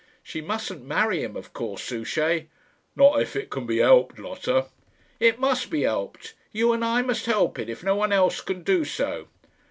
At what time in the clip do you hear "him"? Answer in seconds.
1.23-1.35